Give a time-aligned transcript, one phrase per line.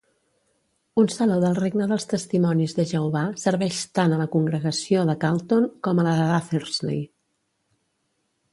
[1.01, 5.69] Un Saló del Regne dels testimonis de Jehovà serveix tant a la congregació de Carlton
[5.89, 7.05] com a la d'Athersley.